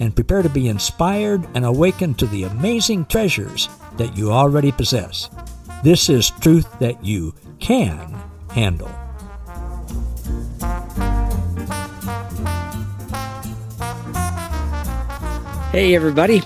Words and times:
and 0.00 0.14
prepare 0.14 0.42
to 0.42 0.48
be 0.48 0.68
inspired 0.68 1.46
and 1.54 1.64
awakened 1.64 2.18
to 2.18 2.26
the 2.26 2.44
amazing 2.44 3.04
treasures 3.06 3.68
that 3.96 4.16
you 4.16 4.30
already 4.30 4.72
possess. 4.72 5.30
This 5.82 6.08
is 6.08 6.30
truth 6.40 6.66
that 6.78 7.04
you 7.04 7.34
can 7.60 8.14
handle. 8.50 8.90
Hey, 15.72 15.94
everybody. 15.94 16.42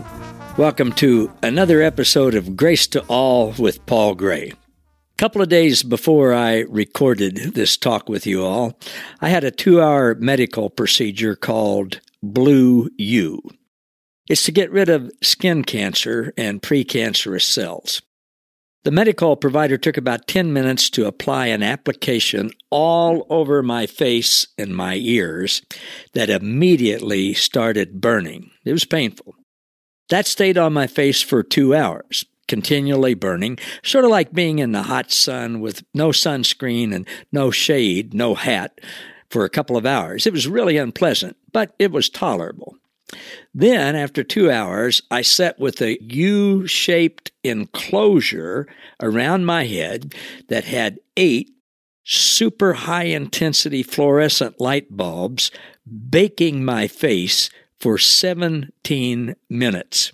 Welcome 0.56 0.92
to 0.95 1.32
another 1.42 1.80
episode 1.80 2.34
of 2.34 2.56
Grace 2.56 2.87
to 2.88 3.01
All 3.02 3.54
with 3.59 3.87
Paul 3.87 4.14
Gray. 4.16 4.51
A 4.51 5.16
couple 5.16 5.40
of 5.40 5.48
days 5.48 5.82
before 5.82 6.34
I 6.34 6.60
recorded 6.68 7.37
this 7.54 7.76
talk 7.76 8.09
with 8.09 8.26
you 8.26 8.45
all, 8.45 8.78
I 9.20 9.28
had 9.28 9.45
a 9.45 9.51
two 9.51 9.80
hour 9.80 10.16
medical 10.16 10.68
procedure 10.68 11.37
called 11.37 12.01
Blue 12.23 12.88
U. 12.98 13.43
It's 14.29 14.45
to 14.45 14.52
get 14.52 14.71
rid 14.71 14.88
of 14.88 15.10
skin 15.23 15.65
cancer 15.65 16.32
and 16.37 16.63
precancerous 16.63 17.43
cells. 17.43 18.02
The 18.85 18.90
medical 18.90 19.37
provider 19.37 19.76
took 19.76 19.99
about 19.99 20.26
10 20.26 20.52
minutes 20.52 20.88
to 20.91 21.07
apply 21.07 21.46
an 21.46 21.63
application 21.63 22.51
all 22.71 23.26
over 23.29 23.63
my 23.63 23.87
face 23.87 24.46
and 24.57 24.74
my 24.74 24.95
ears 24.95 25.60
that 26.15 26.30
immediately 26.30 27.35
started 27.35 28.01
burning. 28.01 28.51
It 28.65 28.73
was 28.73 28.87
painful. 28.87 29.35
That 30.09 30.26
stayed 30.26 30.57
on 30.57 30.73
my 30.73 30.87
face 30.87 31.21
for 31.21 31.43
two 31.43 31.74
hours, 31.74 32.24
continually 32.48 33.15
burning, 33.15 33.59
sort 33.82 34.07
of 34.07 34.10
like 34.10 34.32
being 34.32 34.60
in 34.60 34.73
the 34.73 34.85
hot 34.85 35.10
sun 35.10 35.60
with 35.60 35.85
no 35.93 36.09
sunscreen 36.09 36.95
and 36.95 37.07
no 37.32 37.51
shade, 37.51 38.15
no 38.15 38.35
hat, 38.35 38.80
for 39.30 39.45
a 39.45 39.50
couple 39.50 39.76
of 39.76 39.86
hours. 39.86 40.26
It 40.26 40.32
was 40.32 40.48
really 40.48 40.76
unpleasant, 40.76 41.36
but 41.52 41.74
it 41.78 41.92
was 41.92 42.09
tolerable. 42.09 42.76
Then, 43.54 43.96
after 43.96 44.23
two 44.23 44.50
hours, 44.50 45.02
I 45.10 45.23
sat 45.23 45.59
with 45.59 45.80
a 45.80 46.00
U 46.02 46.66
shaped 46.66 47.32
enclosure 47.42 48.68
around 49.01 49.46
my 49.46 49.64
head 49.64 50.14
that 50.48 50.64
had 50.64 51.01
eight 51.16 51.51
super 52.04 52.73
high 52.73 53.04
intensity 53.04 53.82
fluorescent 53.82 54.60
light 54.60 54.96
bulbs 54.96 55.51
baking 56.08 56.64
my 56.64 56.88
face 56.88 57.51
for 57.78 57.98
17 57.98 59.36
minutes. 59.48 60.12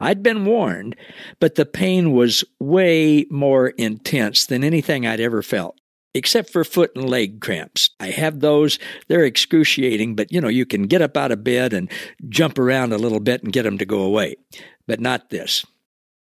I'd 0.00 0.22
been 0.22 0.44
warned, 0.44 0.96
but 1.40 1.56
the 1.56 1.66
pain 1.66 2.12
was 2.12 2.44
way 2.60 3.26
more 3.30 3.68
intense 3.70 4.46
than 4.46 4.62
anything 4.62 5.06
I'd 5.06 5.20
ever 5.20 5.42
felt 5.42 5.78
except 6.18 6.50
for 6.50 6.64
foot 6.64 6.90
and 6.96 7.08
leg 7.08 7.40
cramps. 7.40 7.90
I 8.00 8.10
have 8.10 8.40
those. 8.40 8.78
They're 9.06 9.24
excruciating, 9.24 10.16
but 10.16 10.32
you 10.32 10.40
know, 10.40 10.48
you 10.48 10.66
can 10.66 10.82
get 10.82 11.00
up 11.00 11.16
out 11.16 11.32
of 11.32 11.44
bed 11.44 11.72
and 11.72 11.90
jump 12.28 12.58
around 12.58 12.92
a 12.92 12.98
little 12.98 13.20
bit 13.20 13.42
and 13.42 13.52
get 13.52 13.62
them 13.62 13.78
to 13.78 13.86
go 13.86 14.00
away. 14.00 14.36
But 14.86 15.00
not 15.00 15.30
this. 15.30 15.64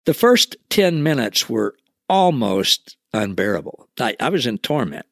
The 0.06 0.14
first 0.14 0.56
10 0.70 1.02
minutes 1.04 1.50
were 1.50 1.76
almost 2.08 2.96
unbearable. 3.14 3.90
I, 4.00 4.16
I 4.20 4.30
was 4.30 4.46
in 4.46 4.60
torment. 4.60 5.06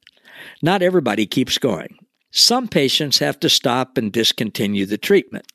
Not 0.62 0.84
everybody 0.84 1.26
keeps 1.26 1.58
going. 1.58 1.98
Some 2.32 2.68
patients 2.68 3.20
have 3.20 3.40
to 3.40 3.50
stop 3.50 3.98
and 3.98 4.12
discontinue 4.12 4.86
the 4.86 4.98
treatment. 4.98 5.52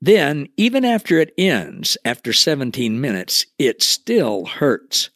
Then, 0.00 0.48
even 0.56 0.84
after 0.84 1.20
it 1.20 1.32
ends, 1.38 1.96
after 2.04 2.32
17 2.32 3.00
minutes, 3.00 3.46
it 3.58 3.82
still 3.82 4.46
hurts 4.46 5.10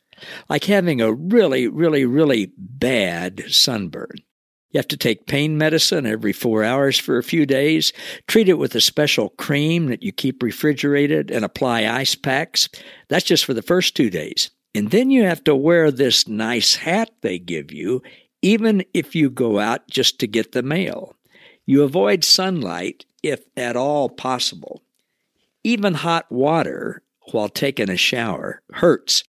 like 0.49 0.65
having 0.65 1.01
a 1.01 1.13
really, 1.13 1.69
really, 1.69 2.05
really 2.05 2.53
bad 2.57 3.45
sunburn. 3.49 4.17
You 4.71 4.79
have 4.79 4.89
to 4.89 4.97
take 4.97 5.27
pain 5.27 5.57
medicine 5.57 6.07
every 6.07 6.33
four 6.33 6.63
hours 6.63 6.99
for 6.99 7.17
a 7.17 7.23
few 7.23 7.47
days, 7.47 7.93
treat 8.27 8.49
it 8.49 8.59
with 8.59 8.75
a 8.75 8.81
special 8.81 9.31
cream 9.31 9.87
that 9.87 10.03
you 10.03 10.13
keep 10.13 10.43
refrigerated, 10.43 11.31
and 11.31 11.45
apply 11.45 11.87
ice 11.87 12.15
packs. 12.15 12.69
That's 13.09 13.25
just 13.25 13.45
for 13.45 13.55
the 13.55 13.63
first 13.63 13.97
two 13.97 14.11
days. 14.11 14.51
And 14.75 14.91
then 14.91 15.11
you 15.11 15.23
have 15.23 15.43
to 15.45 15.57
wear 15.57 15.91
this 15.91 16.29
nice 16.29 16.75
hat 16.75 17.11
they 17.23 17.39
give 17.39 17.73
you, 17.73 18.03
even 18.43 18.85
if 18.93 19.15
you 19.15 19.31
go 19.31 19.59
out 19.59 19.89
just 19.89 20.19
to 20.19 20.27
get 20.27 20.53
the 20.53 20.63
mail. 20.63 21.17
You 21.65 21.83
avoid 21.83 22.23
sunlight 22.23 23.07
if 23.23 23.41
at 23.57 23.77
all 23.77 24.11
possible. 24.11 24.83
Even 25.65 25.95
hot 25.95 26.31
water 26.31 27.03
while 27.33 27.49
taking 27.49 27.89
a 27.89 27.97
shower 27.97 28.63
hurts 28.73 29.25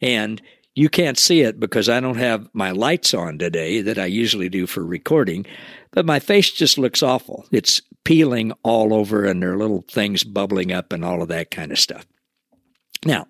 and 0.00 0.40
you 0.74 0.88
can't 0.88 1.18
see 1.18 1.42
it 1.42 1.60
because 1.60 1.88
I 1.88 2.00
don't 2.00 2.16
have 2.16 2.48
my 2.52 2.72
lights 2.72 3.14
on 3.14 3.38
today 3.38 3.80
that 3.80 3.98
I 3.98 4.06
usually 4.06 4.48
do 4.48 4.66
for 4.66 4.84
recording, 4.84 5.46
but 5.92 6.06
my 6.06 6.18
face 6.18 6.50
just 6.50 6.78
looks 6.78 7.02
awful. 7.02 7.46
It's 7.52 7.80
peeling 8.04 8.52
all 8.62 8.92
over 8.92 9.24
and 9.24 9.42
there 9.42 9.52
are 9.52 9.58
little 9.58 9.84
things 9.90 10.24
bubbling 10.24 10.72
up 10.72 10.92
and 10.92 11.04
all 11.04 11.22
of 11.22 11.28
that 11.28 11.50
kind 11.50 11.70
of 11.70 11.78
stuff. 11.78 12.04
Now, 13.04 13.26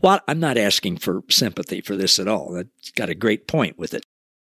while 0.00 0.20
I'm 0.28 0.40
not 0.40 0.58
asking 0.58 0.98
for 0.98 1.22
sympathy 1.30 1.80
for 1.80 1.96
this 1.96 2.18
at 2.18 2.28
all, 2.28 2.52
that's 2.52 2.90
got 2.90 3.08
a 3.08 3.14
great 3.14 3.46
point 3.46 3.78
with 3.78 3.94
it. 3.94 4.04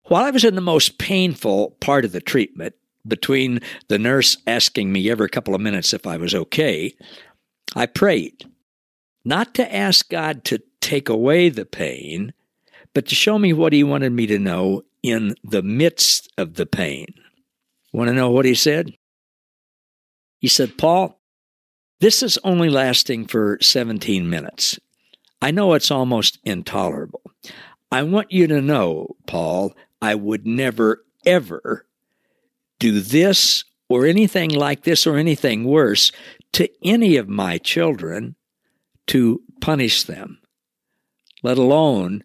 While 0.05 0.25
I 0.25 0.31
was 0.31 0.45
in 0.45 0.57
the 0.57 0.61
most 0.61 0.99
painful 0.99 1.77
part 1.81 2.05
of 2.05 2.13
the 2.13 2.21
treatment, 2.21 2.75
between 3.07 3.61
the 3.89 3.99
nurse 3.99 4.37
asking 4.47 4.93
me 4.93 5.11
every 5.11 5.29
couple 5.29 5.55
of 5.55 5.61
minutes 5.61 5.93
if 5.93 6.07
I 6.07 6.17
was 6.17 6.35
okay, 6.35 6.95
I 7.75 7.87
prayed. 7.87 8.45
Not 9.25 9.55
to 9.55 9.75
ask 9.75 10.09
God 10.09 10.45
to 10.45 10.63
take 10.83 11.09
away 11.09 11.49
the 11.49 11.65
pain, 11.65 12.35
but 12.93 13.07
to 13.07 13.15
show 13.15 13.39
me 13.39 13.55
what 13.55 13.73
he 13.73 13.83
wanted 13.83 14.13
me 14.13 14.27
to 14.27 14.39
know 14.39 14.83
in 15.03 15.35
the 15.43 15.63
midst 15.63 16.31
of 16.37 16.55
the 16.55 16.67
pain. 16.67 17.07
Want 17.93 18.09
to 18.09 18.15
know 18.15 18.31
what 18.31 18.45
he 18.45 18.55
said? 18.55 18.93
He 20.39 20.49
said, 20.49 20.77
Paul, 20.77 21.19
this 22.01 22.23
is 22.23 22.39
only 22.45 22.69
lasting 22.69 23.27
for 23.27 23.59
17 23.61 24.29
minutes. 24.29 24.79
I 25.41 25.51
know 25.51 25.75
it's 25.75 25.91
almost 25.91 26.39
intolerable. 26.45 27.23
I 27.91 28.03
want 28.03 28.33
you 28.33 28.47
to 28.49 28.61
know, 28.61 29.17
Paul, 29.27 29.75
I 30.01 30.15
would 30.15 30.47
never, 30.47 31.05
ever 31.25 31.87
do 32.79 33.01
this 33.01 33.65
or 33.89 34.07
anything 34.07 34.51
like 34.51 34.83
this 34.83 35.07
or 35.07 35.17
anything 35.17 35.65
worse 35.65 36.11
to 36.53 36.69
any 36.85 37.17
of 37.17 37.29
my 37.29 37.59
children 37.59 38.35
to 39.09 39.43
punish 39.61 40.05
them 40.05 40.42
let 41.43 41.59
alone 41.59 42.23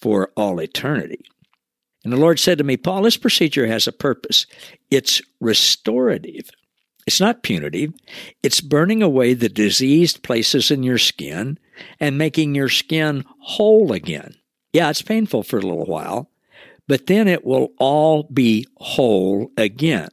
for 0.00 0.30
all 0.36 0.60
eternity. 0.60 1.24
And 2.04 2.12
the 2.12 2.18
Lord 2.18 2.38
said 2.38 2.58
to 2.58 2.64
me, 2.64 2.76
Paul, 2.76 3.02
this 3.02 3.16
procedure 3.16 3.66
has 3.66 3.86
a 3.86 3.92
purpose. 3.92 4.46
It's 4.90 5.22
restorative. 5.40 6.50
It's 7.06 7.20
not 7.20 7.42
punitive. 7.42 7.92
It's 8.42 8.60
burning 8.60 9.02
away 9.02 9.34
the 9.34 9.48
diseased 9.48 10.22
places 10.22 10.70
in 10.70 10.82
your 10.82 10.98
skin 10.98 11.58
and 12.00 12.18
making 12.18 12.54
your 12.54 12.68
skin 12.68 13.24
whole 13.40 13.92
again. 13.92 14.34
Yeah, 14.72 14.90
it's 14.90 15.02
painful 15.02 15.42
for 15.42 15.58
a 15.58 15.62
little 15.62 15.86
while, 15.86 16.30
but 16.88 17.06
then 17.06 17.28
it 17.28 17.44
will 17.44 17.72
all 17.78 18.24
be 18.24 18.66
whole 18.76 19.50
again. 19.56 20.08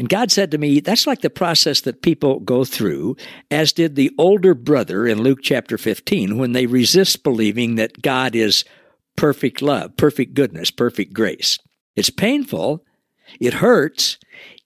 And 0.00 0.08
God 0.08 0.32
said 0.32 0.50
to 0.52 0.56
me, 0.56 0.80
that's 0.80 1.06
like 1.06 1.20
the 1.20 1.28
process 1.28 1.82
that 1.82 2.00
people 2.00 2.40
go 2.40 2.64
through, 2.64 3.18
as 3.50 3.74
did 3.74 3.96
the 3.96 4.10
older 4.16 4.54
brother 4.54 5.06
in 5.06 5.22
Luke 5.22 5.40
chapter 5.42 5.76
15, 5.76 6.38
when 6.38 6.52
they 6.52 6.64
resist 6.64 7.22
believing 7.22 7.74
that 7.74 8.00
God 8.00 8.34
is 8.34 8.64
perfect 9.16 9.60
love, 9.60 9.98
perfect 9.98 10.32
goodness, 10.32 10.70
perfect 10.70 11.12
grace. 11.12 11.58
It's 11.96 12.08
painful. 12.08 12.82
It 13.40 13.52
hurts. 13.52 14.16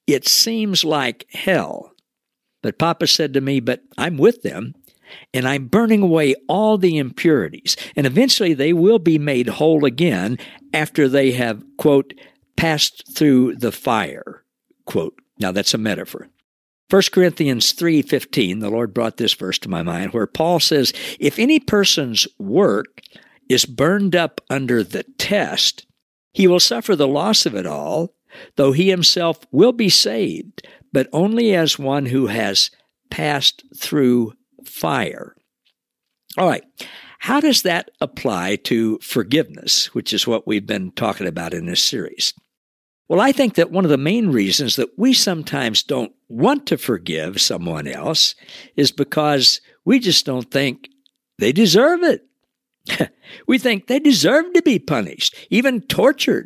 It 0.07 0.29
seems 0.29 0.85
like 0.85 1.27
hell. 1.33 1.91
But 2.63 2.79
Papa 2.79 3.09
said 3.09 3.35
to 3.35 3.41
me, 3.41 3.59
But 3.59 3.83
I'm 3.99 4.17
with 4.19 4.43
them, 4.43 4.77
and 5.35 5.49
I'm 5.49 5.67
burning 5.67 6.03
away 6.03 6.37
all 6.47 6.79
the 6.79 6.97
impurities, 6.97 7.77
and 7.97 8.07
eventually 8.07 8.55
they 8.55 8.73
will 8.73 9.01
be 9.01 9.19
made 9.19 9.49
whole 9.49 9.85
again 9.85 10.39
after 10.73 11.09
they 11.09 11.33
have, 11.33 11.61
quote, 11.77 12.15
passed 12.57 13.17
through 13.17 13.57
the 13.57 13.73
fire, 13.73 14.45
quote. 14.85 15.19
Now 15.39 15.53
that's 15.53 15.75
a 15.75 15.79
metaphor. 15.79 16.29
1 16.91 17.03
Corinthians 17.13 17.73
3:15, 17.73 18.61
the 18.61 18.71
Lord 18.71 18.93
brought 18.93 19.17
this 19.17 19.35
verse 19.35 19.59
to 19.61 19.71
my 19.71 19.83
mind 19.83 20.13
where 20.13 20.27
Paul 20.27 20.61
says, 20.61 20.93
"If 21.19 21.39
any 21.39 21.59
person's 21.59 22.29
work 22.39 23.01
is 23.49 23.65
burned 23.65 24.15
up 24.15 24.41
under 24.51 24.83
the 24.83 25.05
test, 25.19 25.87
he 26.33 26.47
will 26.47 26.61
suffer 26.61 26.95
the 26.95 27.09
loss 27.09 27.47
of 27.47 27.55
it 27.55 27.67
all, 27.67 28.15
though 28.57 28.73
he 28.73 28.91
himself 28.91 29.47
will 29.51 29.73
be 29.73 29.89
saved, 29.89 30.67
but 30.93 31.09
only 31.13 31.55
as 31.55 31.79
one 31.79 32.07
who 32.07 32.27
has 32.27 32.71
passed 33.11 33.65
through 33.77 34.35
fire. 34.65 35.35
All 36.37 36.49
right. 36.49 36.65
How 37.21 37.41
does 37.41 37.63
that 37.63 37.91
apply 38.01 38.57
to 38.57 38.99
forgiveness, 38.99 39.95
which 39.95 40.13
is 40.13 40.27
what 40.27 40.47
we've 40.47 40.67
been 40.67 40.91
talking 40.91 41.27
about 41.27 41.55
in 41.55 41.65
this 41.65 41.83
series? 41.83 42.35
Well, 43.15 43.23
I 43.23 43.31
think 43.31 43.55
that 43.55 43.71
one 43.71 43.85
of 43.85 43.93
the 43.93 43.97
main 43.97 44.31
reasons 44.31 44.75
that 44.75 44.99
we 44.99 45.13
sometimes 45.13 45.85
don't 45.85 46.13
want 46.29 46.67
to 46.67 46.77
forgive 46.77 47.41
someone 47.41 47.87
else 47.87 48.35
is 48.75 48.91
because 48.91 49.61
we 49.85 50.01
just 50.01 50.27
don't 50.27 50.51
think 50.51 50.89
they 51.39 51.53
deserve 51.53 52.03
it. 52.03 53.13
we 53.47 53.57
think 53.57 53.87
they 53.87 54.01
deserve 54.01 54.53
to 54.55 54.63
be 54.63 54.81
punished, 54.81 55.37
even 55.49 55.83
tortured. 55.83 56.45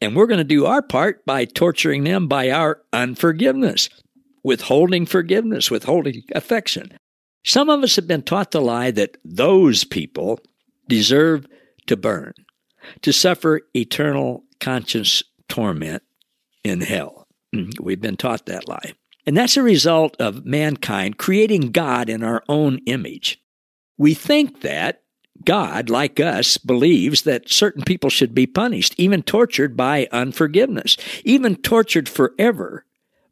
And 0.00 0.16
we're 0.16 0.26
going 0.26 0.38
to 0.38 0.44
do 0.44 0.66
our 0.66 0.82
part 0.82 1.24
by 1.24 1.44
torturing 1.44 2.02
them 2.02 2.26
by 2.26 2.50
our 2.50 2.82
unforgiveness, 2.92 3.88
withholding 4.42 5.06
forgiveness, 5.06 5.70
withholding 5.70 6.24
affection. 6.34 6.98
Some 7.44 7.70
of 7.70 7.80
us 7.84 7.94
have 7.94 8.08
been 8.08 8.22
taught 8.22 8.50
the 8.50 8.60
lie 8.60 8.90
that 8.90 9.18
those 9.24 9.84
people 9.84 10.40
deserve 10.88 11.46
to 11.86 11.96
burn, 11.96 12.32
to 13.02 13.12
suffer 13.12 13.60
eternal 13.76 14.42
conscious 14.58 15.22
torment 15.52 16.02
in 16.64 16.80
hell. 16.80 17.28
Mm, 17.54 17.78
we've 17.78 18.00
been 18.00 18.16
taught 18.16 18.46
that 18.46 18.66
lie. 18.66 18.94
And 19.26 19.36
that's 19.36 19.58
a 19.58 19.62
result 19.62 20.16
of 20.18 20.46
mankind 20.46 21.18
creating 21.18 21.72
God 21.72 22.08
in 22.08 22.24
our 22.24 22.42
own 22.48 22.78
image. 22.86 23.38
We 23.98 24.14
think 24.14 24.62
that 24.62 25.02
God, 25.44 25.90
like 25.90 26.18
us, 26.18 26.56
believes 26.56 27.22
that 27.22 27.50
certain 27.50 27.82
people 27.82 28.08
should 28.08 28.34
be 28.34 28.46
punished, 28.46 28.94
even 28.96 29.22
tortured 29.22 29.76
by 29.76 30.08
unforgiveness, 30.10 30.96
even 31.22 31.56
tortured 31.56 32.08
forever, 32.08 32.86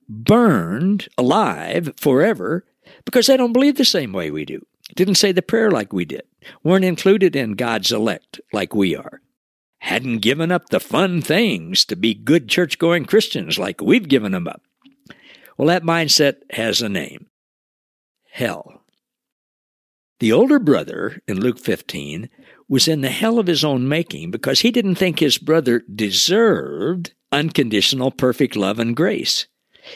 burned 0.06 1.08
alive 1.16 1.90
forever, 1.96 2.66
because 3.06 3.28
they 3.28 3.38
don't 3.38 3.54
believe 3.54 3.76
the 3.76 3.84
same 3.86 4.12
way 4.12 4.30
we 4.30 4.44
do, 4.44 4.60
didn't 4.94 5.14
say 5.14 5.32
the 5.32 5.40
prayer 5.40 5.70
like 5.70 5.94
we 5.94 6.04
did, 6.04 6.24
weren't 6.62 6.84
included 6.84 7.34
in 7.34 7.52
God's 7.52 7.92
elect 7.92 8.42
like 8.52 8.74
we 8.74 8.94
are, 8.94 9.22
hadn't 9.80 10.18
given 10.18 10.52
up 10.52 10.68
the 10.68 10.80
fun 10.80 11.20
things 11.20 11.84
to 11.86 11.96
be 11.96 12.14
good 12.14 12.48
church 12.48 12.78
going 12.78 13.04
Christians 13.04 13.58
like 13.58 13.80
we've 13.80 14.08
given 14.08 14.32
them 14.32 14.46
up. 14.46 14.62
Well, 15.56 15.68
that 15.68 15.82
mindset 15.82 16.36
has 16.52 16.80
a 16.80 16.88
name 16.88 17.26
hell. 18.32 18.82
The 20.20 20.32
older 20.32 20.58
brother 20.58 21.20
in 21.26 21.40
Luke 21.40 21.58
15 21.58 22.28
was 22.68 22.86
in 22.86 23.00
the 23.00 23.10
hell 23.10 23.38
of 23.38 23.46
his 23.46 23.64
own 23.64 23.88
making 23.88 24.30
because 24.30 24.60
he 24.60 24.70
didn't 24.70 24.94
think 24.94 25.18
his 25.18 25.38
brother 25.38 25.82
deserved 25.92 27.12
unconditional 27.32 28.10
perfect 28.10 28.54
love 28.54 28.78
and 28.78 28.94
grace. 28.94 29.46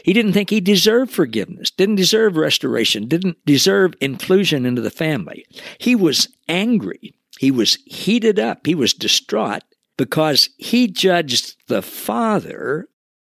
He 0.02 0.12
didn't 0.12 0.32
think 0.32 0.50
he 0.50 0.60
deserved 0.60 1.12
forgiveness, 1.12 1.70
didn't 1.70 1.96
deserve 1.96 2.36
restoration, 2.36 3.06
didn't 3.06 3.36
deserve 3.44 3.94
inclusion 4.00 4.64
into 4.64 4.80
the 4.80 4.90
family. 4.90 5.44
He 5.78 5.94
was 5.94 6.28
angry. 6.48 7.14
He 7.38 7.50
was 7.50 7.78
heated 7.84 8.38
up. 8.38 8.66
He 8.66 8.74
was 8.74 8.94
distraught 8.94 9.62
because 9.96 10.50
he 10.58 10.88
judged 10.88 11.56
the 11.68 11.82
father 11.82 12.88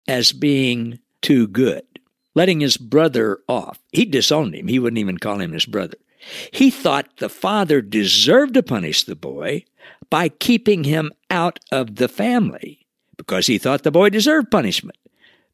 as 0.07 0.33
being 0.33 0.99
too 1.23 1.47
good, 1.47 1.85
letting 2.35 2.61
his 2.61 2.77
brother 2.77 3.39
off. 3.49 3.79
He 3.93 4.05
disowned 4.05 4.55
him. 4.55 4.69
He 4.69 4.79
wouldn't 4.79 4.99
even 4.99 5.19
call 5.19 5.41
him 5.41 5.53
his 5.53 5.67
brother. 5.67 5.97
He 6.53 6.71
thought 6.71 7.19
the 7.19 7.29
father 7.29 7.81
deserved 7.81 8.55
to 8.55 8.63
punish 8.63 9.05
the 9.05 9.17
boy 9.17 9.65
by 10.11 10.29
keeping 10.29 10.85
him 10.85 11.13
out 11.31 11.61
of 11.71 11.97
the 11.97 12.09
family 12.09 12.87
because 13.17 13.47
he 13.47 13.59
thought 13.59 13.83
the 13.83 13.91
boy 13.91 14.11
deserved 14.11 14.51
punishment. 14.51 14.97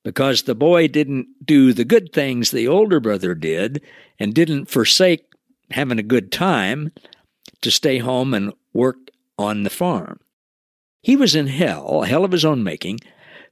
Because 0.03 0.43
the 0.43 0.55
boy 0.55 0.87
didn't 0.89 1.29
do 1.45 1.73
the 1.73 1.85
good 1.85 2.13
things 2.13 2.51
the 2.51 2.69
older 2.69 3.01
brother 3.01 3.35
did 3.35 3.83
and 4.19 4.35
didn't 4.35 4.67
forsake 4.67 5.25
having 5.71 5.99
a 5.99 6.03
good 6.03 6.31
time 6.31 6.93
to 7.63 7.71
stay 7.71 7.99
home 7.99 8.35
and 8.35 8.53
work 8.75 8.99
on 9.39 9.63
the 9.63 9.71
farm. 9.71 10.21
He 11.05 11.17
was 11.17 11.35
in 11.35 11.49
hell, 11.49 12.01
hell 12.03 12.25
of 12.25 12.33
his 12.33 12.47
own 12.47 12.65
making, 12.65 13.01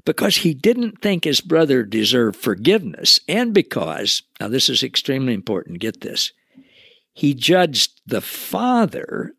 because 0.06 0.38
he 0.38 0.54
didn't 0.54 1.02
think 1.02 1.24
his 1.24 1.42
brother 1.42 1.82
deserved 1.82 2.36
forgiveness, 2.36 3.20
and 3.28 3.52
because, 3.52 4.22
now 4.40 4.48
this 4.48 4.70
is 4.70 4.82
extremely 4.82 5.34
important, 5.34 5.80
get 5.80 6.00
this, 6.00 6.32
he 7.12 7.34
judged 7.34 8.00
the 8.06 8.22
Father, 8.22 9.34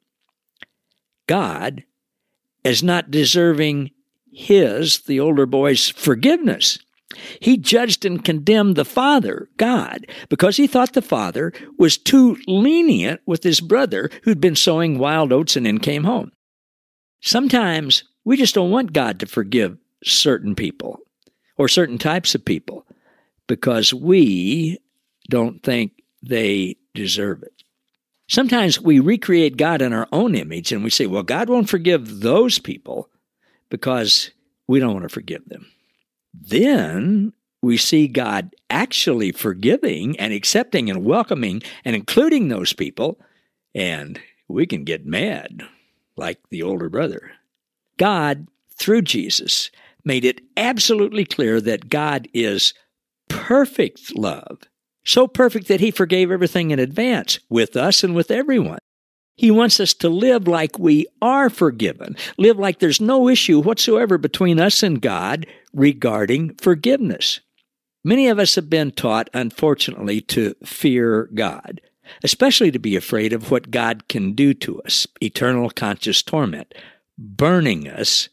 God, 1.26 1.86
as 2.64 2.84
not 2.84 3.10
deserving 3.10 3.90
his, 4.32 5.00
the 5.02 5.20
older 5.20 5.48
boy's, 5.48 5.90
forgiveness. 5.90 6.78
He 7.40 7.58
judged 7.58 8.06
and 8.06 8.24
condemned 8.24 8.76
the 8.76 8.86
Father, 8.86 9.50
God, 9.58 10.06
because 10.30 10.58
he 10.58 10.68
thought 10.68 10.94
the 10.94 11.02
Father 11.02 11.52
was 11.80 11.98
too 11.98 12.38
lenient 12.46 13.22
with 13.26 13.44
his 13.44 13.60
brother 13.60 14.12
who'd 14.24 14.40
been 14.40 14.56
sowing 14.56 15.00
wild 15.00 15.34
oats 15.34 15.56
and 15.56 15.66
then 15.66 15.80
came 15.80 16.04
home. 16.04 16.32
Sometimes 17.26 18.04
we 18.26 18.36
just 18.36 18.54
don't 18.54 18.70
want 18.70 18.92
God 18.92 19.22
to 19.22 19.26
forgive 19.26 19.78
certain 20.04 20.56
people 20.56 21.00
or 21.58 21.70
certain 21.70 21.98
types 21.98 22.36
of 22.36 22.44
people 22.44 22.86
because 23.48 23.94
we 23.94 24.78
don't 25.30 25.64
think 25.64 26.04
they 26.22 26.76
deserve 26.94 27.42
it. 27.42 27.64
Sometimes 28.28 28.80
we 28.82 29.00
recreate 29.00 29.56
God 29.56 29.82
in 29.82 29.94
our 29.94 30.08
own 30.12 30.36
image 30.36 30.74
and 30.74 30.84
we 30.84 30.90
say, 30.90 31.06
well, 31.06 31.24
God 31.24 31.48
won't 31.48 31.70
forgive 31.70 32.20
those 32.20 32.60
people 32.60 33.10
because 33.70 34.32
we 34.68 34.82
don't 34.82 34.94
want 34.94 35.04
to 35.04 35.10
forgive 35.10 35.48
them. 35.48 35.68
Then 36.34 37.32
we 37.62 37.78
see 37.78 38.10
God 38.10 38.54
actually 38.70 39.32
forgiving 39.32 40.20
and 40.20 40.34
accepting 40.34 40.90
and 40.90 41.06
welcoming 41.06 41.62
and 41.86 41.96
including 41.96 42.50
those 42.50 42.74
people, 42.74 43.18
and 43.74 44.20
we 44.50 44.66
can 44.66 44.84
get 44.84 45.06
mad 45.06 45.64
like 46.16 46.40
the 46.50 46.64
older 46.64 46.90
brother. 46.90 47.32
God, 47.98 48.48
through 48.78 49.04
Jesus, 49.04 49.72
made 50.04 50.26
it 50.26 50.42
absolutely 50.58 51.26
clear 51.26 51.62
that 51.62 51.90
God 51.90 52.28
is 52.34 52.74
perfect 53.30 54.16
love 54.16 54.60
so 55.04 55.28
perfect 55.28 55.68
that 55.68 55.80
he 55.80 55.92
forgave 55.92 56.32
everything 56.32 56.72
in 56.72 56.80
advance 56.80 57.40
with 57.50 57.76
us 57.76 58.04
and 58.04 58.16
with 58.16 58.32
everyone. 58.32 58.80
He 59.36 59.52
wants 59.52 59.80
us 59.80 59.94
to 59.96 60.10
live 60.10 60.48
like 60.48 60.78
we 60.78 61.08
are 61.22 61.50
forgiven, 61.50 62.16
live 62.38 62.60
like 62.60 62.80
there's 62.80 63.02
no 63.02 63.28
issue 63.28 63.60
whatsoever 63.60 64.18
between 64.18 64.60
us 64.60 64.84
and 64.84 65.02
God 65.02 65.48
regarding 65.74 66.56
forgiveness. 66.56 67.40
Many 68.04 68.28
of 68.28 68.38
us 68.38 68.56
have 68.56 68.70
been 68.70 68.92
taught, 68.92 69.30
unfortunately, 69.34 70.22
to 70.22 70.56
fear 70.64 71.30
God, 71.34 71.82
especially 72.24 72.72
to 72.72 72.80
be 72.80 72.96
afraid 72.96 73.34
of 73.34 73.52
what 73.52 73.72
God 73.72 74.08
can 74.08 74.34
do 74.34 74.54
to 74.56 74.82
us 74.82 75.08
eternal 75.22 75.70
conscious 75.70 76.22
torment, 76.22 76.74
burning 77.18 77.88
us 77.88 78.30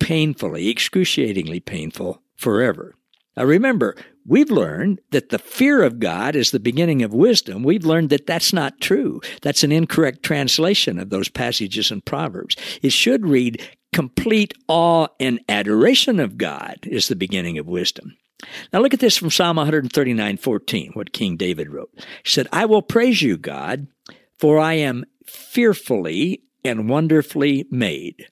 painfully, 0.00 0.68
excruciatingly 0.68 1.60
painful 1.60 2.22
forever. 2.36 2.94
Now 3.36 3.44
remember, 3.44 3.96
we've 4.24 4.50
learned 4.50 5.00
that 5.10 5.28
the 5.28 5.38
fear 5.38 5.82
of 5.82 6.00
God 6.00 6.34
is 6.34 6.50
the 6.50 6.60
beginning 6.60 7.02
of 7.02 7.12
wisdom. 7.12 7.62
We've 7.62 7.84
learned 7.84 8.10
that 8.10 8.26
that's 8.26 8.52
not 8.52 8.80
true. 8.80 9.20
That's 9.42 9.62
an 9.62 9.72
incorrect 9.72 10.22
translation 10.22 10.98
of 10.98 11.10
those 11.10 11.28
passages 11.28 11.90
in 11.90 12.00
Proverbs. 12.00 12.56
It 12.82 12.92
should 12.92 13.26
read, 13.26 13.62
complete 13.92 14.54
awe 14.68 15.08
and 15.20 15.40
adoration 15.48 16.18
of 16.18 16.38
God 16.38 16.78
is 16.84 17.08
the 17.08 17.16
beginning 17.16 17.58
of 17.58 17.66
wisdom. 17.66 18.16
Now 18.72 18.80
look 18.80 18.94
at 18.94 19.00
this 19.00 19.16
from 19.16 19.30
Psalm 19.30 19.56
139, 19.56 20.36
14, 20.36 20.92
what 20.92 21.12
King 21.12 21.36
David 21.36 21.70
wrote. 21.70 21.90
He 21.96 22.30
said, 22.30 22.48
I 22.52 22.66
will 22.66 22.82
praise 22.82 23.22
you, 23.22 23.36
God, 23.36 23.86
for 24.38 24.58
I 24.58 24.74
am 24.74 25.04
fearfully 25.26 26.42
and 26.64 26.88
wonderfully 26.88 27.66
made. 27.70 28.26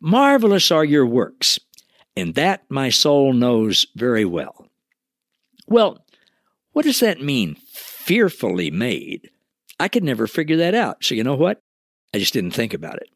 Marvelous 0.00 0.70
are 0.70 0.84
your 0.84 1.06
works 1.06 1.58
and 2.16 2.34
that 2.34 2.62
my 2.68 2.90
soul 2.90 3.32
knows 3.32 3.86
very 3.94 4.24
well. 4.24 4.66
Well, 5.66 6.04
what 6.72 6.84
does 6.84 7.00
that 7.00 7.20
mean, 7.20 7.56
fearfully 7.72 8.70
made? 8.70 9.30
I 9.80 9.88
could 9.88 10.04
never 10.04 10.26
figure 10.26 10.56
that 10.58 10.74
out. 10.74 11.04
So, 11.04 11.14
you 11.14 11.24
know 11.24 11.34
what? 11.34 11.62
I 12.12 12.18
just 12.18 12.32
didn't 12.32 12.52
think 12.52 12.74
about 12.74 12.96
it. 12.96 13.08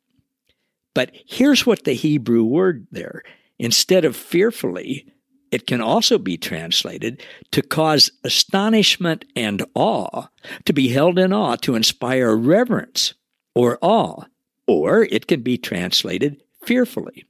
But 0.95 1.13
here's 1.27 1.65
what 1.65 1.85
the 1.85 1.93
Hebrew 1.93 2.43
word 2.43 2.87
there 2.91 3.23
instead 3.59 4.05
of 4.05 4.17
fearfully, 4.17 5.07
it 5.51 5.67
can 5.67 5.81
also 5.81 6.19
be 6.19 6.37
translated 6.37 7.23
to 7.53 7.63
cause 7.63 8.11
astonishment 8.25 9.25
and 9.35 9.65
awe, 9.75 10.27
to 10.65 10.73
be 10.73 10.89
held 10.89 11.19
in 11.19 11.33
awe, 11.33 11.57
to 11.57 11.75
inspire 11.75 12.35
reverence 12.37 13.15
or 13.55 13.79
awe, 13.81 14.25
or 14.67 15.03
it 15.05 15.27
can 15.27 15.43
be 15.43 15.59
translated 15.59 16.43
fearfully. 16.65 17.25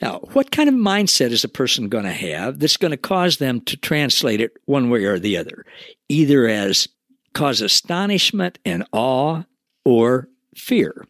Now, 0.00 0.20
what 0.32 0.52
kind 0.52 0.68
of 0.68 0.74
mindset 0.74 1.32
is 1.32 1.44
a 1.44 1.48
person 1.48 1.88
going 1.88 2.04
to 2.04 2.12
have 2.12 2.60
that's 2.60 2.76
going 2.76 2.92
to 2.92 2.96
cause 2.96 3.38
them 3.38 3.60
to 3.62 3.76
translate 3.76 4.40
it 4.40 4.52
one 4.66 4.90
way 4.90 5.04
or 5.04 5.18
the 5.18 5.36
other, 5.36 5.64
either 6.08 6.46
as 6.46 6.88
cause 7.32 7.60
astonishment 7.60 8.58
and 8.64 8.86
awe 8.92 9.42
or 9.84 10.28
fear? 10.54 11.06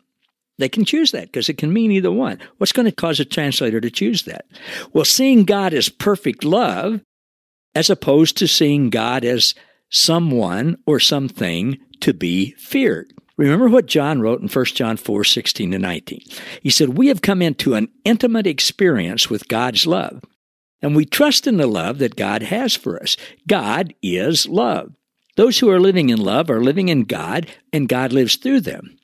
They 0.59 0.69
can 0.69 0.85
choose 0.85 1.13
that 1.13 1.27
because 1.27 1.49
it 1.49 1.59
can 1.59 1.73
mean 1.73 1.93
either 1.93 2.11
one. 2.11 2.39
What's 2.59 2.73
going 2.73 2.87
to 2.87 2.93
cause 2.93 3.21
a 3.21 3.25
translator 3.25 3.81
to 3.81 3.91
choose 3.91 4.25
that? 4.25 4.47
Well, 4.93 5.05
seeing 5.05 5.45
God 5.45 5.73
as 5.73 5.89
perfect 5.89 6.45
love, 6.45 7.01
as 7.75 7.91
opposed 7.91 8.37
to 8.39 8.49
seeing 8.49 8.91
God 8.91 9.25
as 9.25 9.55
someone 9.89 10.77
or 10.85 10.99
something 10.99 11.79
to 12.01 12.13
be 12.13 12.53
feared. 12.53 13.13
Remember 13.37 13.69
what 13.69 13.87
John 13.87 14.21
wrote 14.21 14.41
in 14.41 14.49
1 14.49 14.65
John 14.67 14.97
4 14.97 15.23
16 15.23 15.71
to 15.71 15.79
19. 15.79 16.21
He 16.61 16.71
said, 16.71 16.91
We 16.91 17.07
have 17.07 17.23
come 17.23 17.41
into 17.41 17.75
an 17.75 17.89
intimate 18.05 18.49
experience 18.49 19.31
with 19.31 19.47
God's 19.47 19.87
love, 19.87 20.23
and 20.83 20.97
we 20.97 21.05
trust 21.05 21.47
in 21.47 21.57
the 21.57 21.69
love 21.69 21.99
that 21.99 22.17
God 22.17 22.43
has 22.43 22.75
for 22.75 23.01
us. 23.01 23.17
God 23.47 23.95
is 24.03 24.49
love. 24.49 24.93
Those 25.37 25.61
who 25.61 25.71
are 25.71 25.81
living 25.81 26.11
in 26.11 26.19
love 26.19 26.51
are 26.51 26.61
living 26.61 26.89
in 26.89 27.05
God, 27.05 27.47
and 27.73 27.89
God 27.89 28.13
lives 28.13 28.35
through 28.35 28.63
them. 28.63 28.98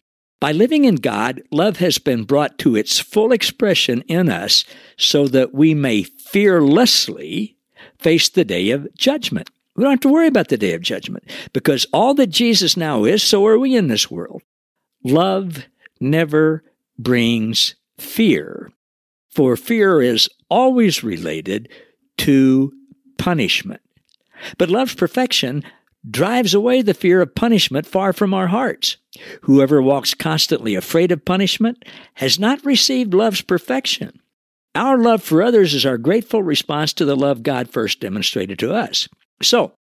By 0.44 0.52
living 0.52 0.84
in 0.84 0.96
God, 0.96 1.40
love 1.50 1.78
has 1.78 1.96
been 1.96 2.24
brought 2.24 2.58
to 2.58 2.76
its 2.76 3.00
full 3.00 3.32
expression 3.32 4.02
in 4.08 4.28
us 4.28 4.66
so 4.98 5.26
that 5.28 5.54
we 5.54 5.72
may 5.72 6.02
fearlessly 6.02 7.56
face 7.98 8.28
the 8.28 8.44
day 8.44 8.68
of 8.68 8.94
judgment. 8.94 9.48
We 9.74 9.84
don't 9.84 9.92
have 9.92 10.00
to 10.00 10.10
worry 10.10 10.26
about 10.26 10.48
the 10.48 10.58
day 10.58 10.74
of 10.74 10.82
judgment 10.82 11.24
because 11.54 11.86
all 11.94 12.12
that 12.16 12.26
Jesus 12.26 12.76
now 12.76 13.04
is, 13.04 13.22
so 13.22 13.46
are 13.46 13.58
we 13.58 13.74
in 13.74 13.88
this 13.88 14.10
world. 14.10 14.42
Love 15.02 15.64
never 15.98 16.62
brings 16.98 17.74
fear, 17.96 18.70
for 19.30 19.56
fear 19.56 20.02
is 20.02 20.28
always 20.50 21.02
related 21.02 21.70
to 22.18 22.70
punishment. 23.16 23.80
But 24.58 24.68
love's 24.68 24.94
perfection 24.94 25.64
drives 26.10 26.52
away 26.52 26.82
the 26.82 26.92
fear 26.92 27.22
of 27.22 27.34
punishment 27.34 27.86
far 27.86 28.12
from 28.12 28.34
our 28.34 28.48
hearts. 28.48 28.98
Whoever 29.42 29.80
walks 29.80 30.14
constantly 30.14 30.74
afraid 30.74 31.12
of 31.12 31.24
punishment 31.24 31.84
has 32.14 32.38
not 32.38 32.64
received 32.64 33.14
love's 33.14 33.42
perfection. 33.42 34.20
Our 34.74 34.98
love 34.98 35.22
for 35.22 35.42
others 35.42 35.74
is 35.74 35.86
our 35.86 35.98
grateful 35.98 36.42
response 36.42 36.92
to 36.94 37.04
the 37.04 37.16
love 37.16 37.42
God 37.42 37.68
first 37.68 38.00
demonstrated 38.00 38.58
to 38.58 38.74
us. 38.74 39.08
So, 39.40 39.72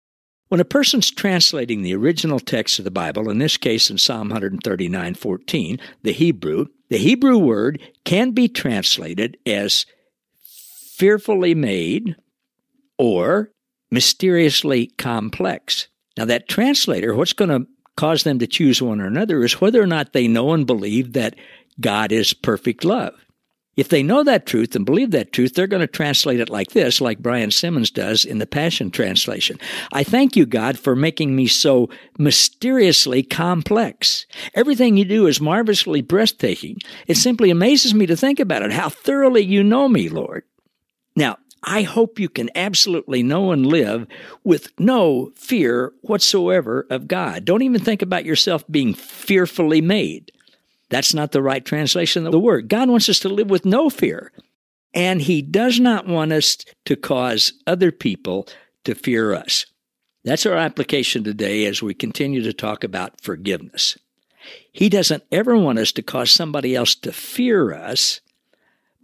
when 0.48 0.60
a 0.60 0.64
person's 0.64 1.10
translating 1.10 1.82
the 1.82 1.96
original 1.96 2.38
text 2.38 2.78
of 2.78 2.84
the 2.84 2.90
Bible, 2.90 3.28
in 3.28 3.38
this 3.38 3.56
case 3.56 3.90
in 3.90 3.98
Psalm 3.98 4.28
139:14, 4.30 5.80
the 6.02 6.12
Hebrew, 6.12 6.66
the 6.90 6.98
Hebrew 6.98 7.38
word 7.38 7.80
can 8.04 8.30
be 8.30 8.46
translated 8.46 9.36
as 9.46 9.86
fearfully 10.96 11.54
made 11.54 12.14
or 12.98 13.50
mysteriously 13.90 14.86
complex. 14.98 15.88
Now 16.16 16.24
that 16.26 16.48
translator, 16.48 17.14
what's 17.14 17.32
going 17.32 17.48
to 17.48 17.66
cause 17.96 18.22
them 18.22 18.38
to 18.38 18.46
choose 18.46 18.82
one 18.82 19.00
or 19.00 19.06
another 19.06 19.44
is 19.44 19.60
whether 19.60 19.82
or 19.82 19.86
not 19.86 20.12
they 20.12 20.28
know 20.28 20.52
and 20.52 20.66
believe 20.66 21.12
that 21.12 21.36
God 21.80 22.12
is 22.12 22.34
perfect 22.34 22.84
love. 22.84 23.14
If 23.76 23.88
they 23.88 24.04
know 24.04 24.22
that 24.22 24.46
truth 24.46 24.76
and 24.76 24.86
believe 24.86 25.10
that 25.10 25.32
truth, 25.32 25.54
they're 25.54 25.66
going 25.66 25.80
to 25.80 25.88
translate 25.88 26.38
it 26.38 26.48
like 26.48 26.70
this, 26.70 27.00
like 27.00 27.18
Brian 27.18 27.50
Simmons 27.50 27.90
does 27.90 28.24
in 28.24 28.38
the 28.38 28.46
Passion 28.46 28.90
Translation. 28.90 29.58
I 29.92 30.04
thank 30.04 30.36
you, 30.36 30.46
God, 30.46 30.78
for 30.78 30.94
making 30.94 31.34
me 31.34 31.48
so 31.48 31.90
mysteriously 32.16 33.24
complex. 33.24 34.26
Everything 34.54 34.96
you 34.96 35.04
do 35.04 35.26
is 35.26 35.40
marvelously 35.40 36.02
breathtaking. 36.02 36.78
It 37.08 37.16
simply 37.16 37.50
amazes 37.50 37.94
me 37.94 38.06
to 38.06 38.16
think 38.16 38.38
about 38.38 38.62
it, 38.62 38.72
how 38.72 38.88
thoroughly 38.88 39.42
you 39.42 39.64
know 39.64 39.88
me, 39.88 40.08
Lord. 40.08 40.44
Now, 41.16 41.36
I 41.64 41.82
hope 41.82 42.18
you 42.18 42.28
can 42.28 42.50
absolutely 42.54 43.22
know 43.22 43.50
and 43.50 43.66
live 43.66 44.06
with 44.44 44.72
no 44.78 45.32
fear 45.34 45.92
whatsoever 46.02 46.86
of 46.90 47.08
God. 47.08 47.44
Don't 47.44 47.62
even 47.62 47.80
think 47.80 48.02
about 48.02 48.26
yourself 48.26 48.64
being 48.70 48.92
fearfully 48.94 49.80
made. 49.80 50.30
That's 50.90 51.14
not 51.14 51.32
the 51.32 51.42
right 51.42 51.64
translation 51.64 52.26
of 52.26 52.32
the 52.32 52.38
word. 52.38 52.68
God 52.68 52.88
wants 52.90 53.08
us 53.08 53.18
to 53.20 53.28
live 53.28 53.50
with 53.50 53.64
no 53.64 53.88
fear. 53.88 54.30
And 54.92 55.22
He 55.22 55.42
does 55.42 55.80
not 55.80 56.06
want 56.06 56.32
us 56.32 56.58
to 56.84 56.96
cause 56.96 57.52
other 57.66 57.90
people 57.90 58.46
to 58.84 58.94
fear 58.94 59.34
us. 59.34 59.66
That's 60.22 60.46
our 60.46 60.56
application 60.56 61.24
today 61.24 61.64
as 61.66 61.82
we 61.82 61.94
continue 61.94 62.42
to 62.42 62.52
talk 62.52 62.84
about 62.84 63.20
forgiveness. 63.20 63.98
He 64.72 64.88
doesn't 64.88 65.24
ever 65.32 65.56
want 65.56 65.78
us 65.78 65.92
to 65.92 66.02
cause 66.02 66.30
somebody 66.30 66.76
else 66.76 66.94
to 66.96 67.12
fear 67.12 67.72
us 67.72 68.20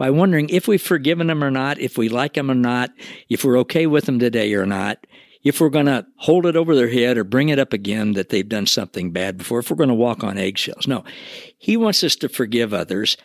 by 0.00 0.08
wondering 0.08 0.48
if 0.48 0.66
we've 0.66 0.80
forgiven 0.80 1.26
them 1.26 1.44
or 1.44 1.50
not, 1.50 1.78
if 1.78 1.98
we 1.98 2.08
like 2.08 2.32
them 2.32 2.50
or 2.50 2.54
not, 2.54 2.90
if 3.28 3.44
we're 3.44 3.58
okay 3.58 3.86
with 3.86 4.06
them 4.06 4.18
today 4.18 4.54
or 4.54 4.64
not 4.64 5.06
if 5.42 5.60
we're 5.60 5.70
going 5.70 5.86
to 5.86 6.06
hold 6.16 6.46
it 6.46 6.56
over 6.56 6.74
their 6.74 6.90
head 6.90 7.16
or 7.16 7.24
bring 7.24 7.48
it 7.48 7.58
up 7.58 7.72
again 7.72 8.12
that 8.12 8.28
they've 8.28 8.48
done 8.48 8.66
something 8.66 9.10
bad 9.10 9.38
before, 9.38 9.60
if 9.60 9.70
we're 9.70 9.76
going 9.76 9.88
to 9.88 9.94
walk 9.94 10.22
on 10.22 10.38
eggshells. 10.38 10.86
No, 10.86 11.04
he 11.58 11.76
wants 11.76 12.04
us 12.04 12.16
to 12.16 12.28
forgive 12.28 12.74
others 12.74 13.16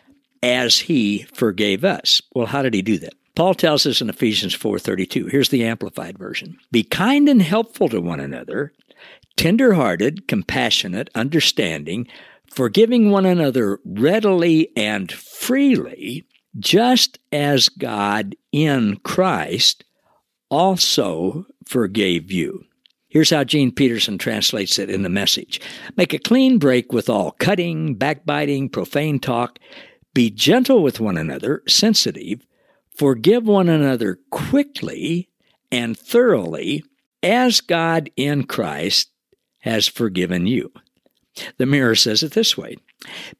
as 0.42 0.78
he 0.80 1.24
forgave 1.34 1.84
us. 1.84 2.22
Well, 2.34 2.46
how 2.46 2.62
did 2.62 2.74
he 2.74 2.82
do 2.82 2.98
that? 2.98 3.14
Paul 3.34 3.54
tells 3.54 3.84
us 3.84 4.00
in 4.00 4.08
Ephesians 4.08 4.56
4:32. 4.56 5.30
Here's 5.30 5.50
the 5.50 5.64
amplified 5.64 6.16
version. 6.16 6.56
Be 6.72 6.82
kind 6.82 7.28
and 7.28 7.42
helpful 7.42 7.90
to 7.90 8.00
one 8.00 8.20
another, 8.20 8.72
tender-hearted, 9.36 10.26
compassionate, 10.26 11.10
understanding, 11.14 12.08
forgiving 12.50 13.10
one 13.10 13.26
another 13.26 13.78
readily 13.84 14.70
and 14.74 15.12
freely, 15.12 16.24
just 16.58 17.18
as 17.32 17.68
God 17.68 18.36
in 18.52 18.98
Christ 19.04 19.84
also 20.50 21.46
forgave 21.64 22.30
you. 22.30 22.64
Here's 23.08 23.30
how 23.30 23.44
Gene 23.44 23.72
Peterson 23.72 24.18
translates 24.18 24.78
it 24.78 24.90
in 24.90 25.02
the 25.02 25.08
message 25.08 25.60
Make 25.96 26.12
a 26.12 26.18
clean 26.18 26.58
break 26.58 26.92
with 26.92 27.08
all 27.08 27.32
cutting, 27.32 27.94
backbiting, 27.94 28.68
profane 28.68 29.18
talk. 29.18 29.58
Be 30.14 30.30
gentle 30.30 30.82
with 30.82 31.00
one 31.00 31.16
another, 31.16 31.62
sensitive. 31.68 32.46
Forgive 32.94 33.46
one 33.46 33.68
another 33.68 34.18
quickly 34.30 35.28
and 35.70 35.98
thoroughly, 35.98 36.82
as 37.22 37.60
God 37.60 38.10
in 38.16 38.44
Christ 38.44 39.10
has 39.60 39.86
forgiven 39.86 40.46
you. 40.46 40.72
The 41.58 41.66
mirror 41.66 41.94
says 41.94 42.22
it 42.22 42.32
this 42.32 42.56
way 42.56 42.76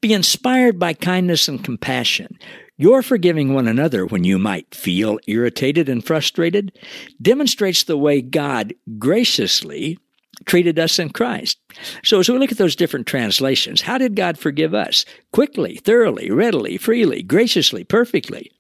Be 0.00 0.12
inspired 0.12 0.78
by 0.78 0.94
kindness 0.94 1.49
and 1.49 1.62
compassion. 1.62 2.38
Your 2.78 3.02
forgiving 3.02 3.54
one 3.54 3.68
another 3.68 4.04
when 4.04 4.25
you 4.25 4.38
might 4.38 4.75
feel 4.75 5.18
irritated 5.26 5.88
and 5.88 6.04
frustrated 6.04 6.78
demonstrates 7.23 7.85
the 7.85 7.96
way 7.96 8.20
God 8.20 8.75
graciously 8.99 9.99
treated 10.44 10.78
us 10.78 10.99
in 10.99 11.11
Christ. 11.11 11.58
So 12.04 12.20
as 12.20 12.28
we 12.28 12.38
look 12.38 12.52
at 12.52 12.58
those 12.58 12.76
different 12.76 13.06
translations, 13.06 13.80
how 13.80 13.96
did 13.96 14.14
God 14.14 14.38
forgive 14.38 14.75
us? 14.75 15.06
Quickly, 15.32 15.76
thoroughly, 15.76 16.30
readily, 16.30 16.76
freely, 16.76 17.23
graciously, 17.23 17.85
perfectly. 17.85 18.50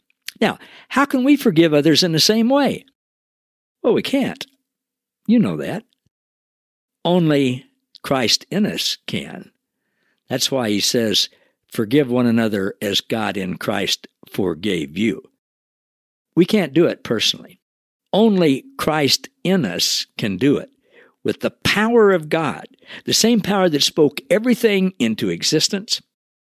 Now, 0.40 0.58
how 0.88 1.04
can 1.04 1.22
we 1.22 1.36
forgive 1.36 1.74
others 1.74 2.02
in 2.02 2.12
the 2.12 2.20
same 2.20 2.48
way? 2.48 2.86
Well, 3.82 3.94
we 3.94 4.02
can't. 4.02 4.46
You 5.26 5.38
know 5.38 5.56
that. 5.58 5.84
Only 7.04 7.66
Christ 8.02 8.46
in 8.50 8.64
us 8.66 8.96
can. 9.06 9.50
That's 10.28 10.50
why 10.50 10.70
he 10.70 10.80
says, 10.80 11.28
Forgive 11.68 12.10
one 12.10 12.26
another 12.26 12.74
as 12.80 13.00
God 13.00 13.36
in 13.36 13.58
Christ 13.58 14.06
forgave 14.28 14.96
you. 14.96 15.22
We 16.34 16.44
can't 16.44 16.72
do 16.72 16.86
it 16.86 17.04
personally. 17.04 17.60
Only 18.12 18.64
Christ 18.78 19.28
in 19.42 19.64
us 19.64 20.06
can 20.16 20.36
do 20.36 20.56
it 20.58 20.70
with 21.24 21.40
the 21.40 21.50
power 21.50 22.12
of 22.12 22.28
God, 22.28 22.66
the 23.04 23.12
same 23.12 23.40
power 23.40 23.68
that 23.68 23.82
spoke 23.82 24.20
everything 24.30 24.94
into 25.00 25.28
existence, 25.28 26.00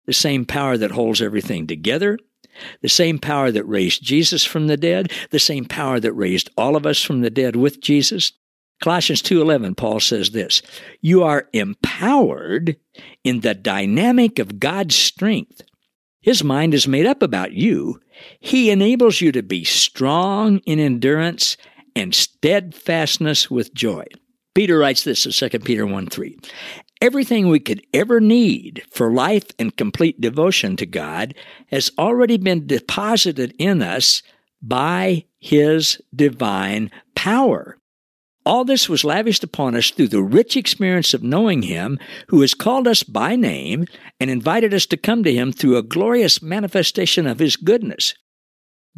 the 0.06 0.12
same 0.14 0.46
power 0.46 0.78
that 0.78 0.92
holds 0.92 1.20
everything 1.20 1.66
together, 1.66 2.18
the 2.80 2.88
same 2.88 3.18
power 3.18 3.50
that 3.50 3.64
raised 3.64 4.02
Jesus 4.02 4.44
from 4.44 4.68
the 4.68 4.78
dead, 4.78 5.12
the 5.30 5.38
same 5.38 5.66
power 5.66 6.00
that 6.00 6.14
raised 6.14 6.48
all 6.56 6.76
of 6.76 6.86
us 6.86 7.02
from 7.02 7.20
the 7.20 7.30
dead 7.30 7.56
with 7.56 7.80
Jesus, 7.80 8.32
Colossians 8.80 9.22
2:11 9.22 9.76
Paul 9.76 10.00
says 10.00 10.30
this, 10.30 10.62
you 11.00 11.22
are 11.22 11.48
empowered 11.52 12.76
in 13.22 13.40
the 13.40 13.54
dynamic 13.54 14.38
of 14.38 14.58
God's 14.58 14.96
strength. 14.96 15.62
His 16.22 16.44
mind 16.44 16.74
is 16.74 16.88
made 16.88 17.06
up 17.06 17.22
about 17.22 17.52
you. 17.52 18.00
He 18.40 18.70
enables 18.70 19.20
you 19.20 19.32
to 19.32 19.42
be 19.42 19.64
strong 19.64 20.58
in 20.66 20.78
endurance 20.78 21.56
and 21.96 22.14
steadfastness 22.14 23.50
with 23.50 23.74
joy. 23.74 24.04
Peter 24.54 24.78
writes 24.78 25.04
this 25.04 25.26
in 25.26 25.50
2 25.50 25.58
Peter 25.60 25.86
1 25.86 26.06
3. 26.06 26.38
Everything 27.00 27.48
we 27.48 27.60
could 27.60 27.82
ever 27.94 28.20
need 28.20 28.82
for 28.90 29.12
life 29.12 29.46
and 29.58 29.76
complete 29.76 30.20
devotion 30.20 30.76
to 30.76 30.84
God 30.84 31.34
has 31.68 31.90
already 31.98 32.36
been 32.36 32.66
deposited 32.66 33.54
in 33.58 33.80
us 33.80 34.22
by 34.60 35.24
His 35.38 36.00
divine 36.14 36.90
power. 37.14 37.79
All 38.46 38.64
this 38.64 38.88
was 38.88 39.04
lavished 39.04 39.44
upon 39.44 39.74
us 39.74 39.90
through 39.90 40.08
the 40.08 40.22
rich 40.22 40.56
experience 40.56 41.12
of 41.12 41.22
knowing 41.22 41.62
Him 41.62 41.98
who 42.28 42.40
has 42.40 42.54
called 42.54 42.88
us 42.88 43.02
by 43.02 43.36
name 43.36 43.86
and 44.18 44.30
invited 44.30 44.72
us 44.72 44.86
to 44.86 44.96
come 44.96 45.22
to 45.24 45.32
Him 45.32 45.52
through 45.52 45.76
a 45.76 45.82
glorious 45.82 46.40
manifestation 46.40 47.26
of 47.26 47.38
His 47.38 47.56
goodness. 47.56 48.14